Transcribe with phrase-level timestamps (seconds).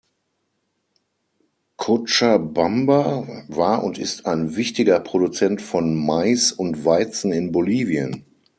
[1.77, 8.25] Cochabamba war und ist ein wichtiger Produzent von Mais und Weizen in Bolivien.